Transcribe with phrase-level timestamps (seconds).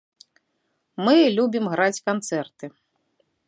[1.05, 2.65] Мы любім граць канцэрты.